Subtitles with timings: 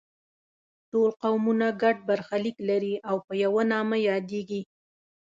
[0.91, 4.61] ټول قومونه ګډ برخلیک لري او په یوه نامه یادیږي.